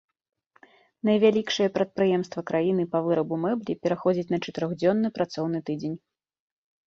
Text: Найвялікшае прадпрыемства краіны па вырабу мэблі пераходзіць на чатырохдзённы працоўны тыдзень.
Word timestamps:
Найвялікшае 1.07 1.65
прадпрыемства 1.75 2.41
краіны 2.49 2.83
па 2.95 2.99
вырабу 3.07 3.35
мэблі 3.45 3.73
пераходзіць 3.83 4.27
на 4.37 4.41
чатырохдзённы 4.45 5.07
працоўны 5.19 5.59
тыдзень. 5.69 5.97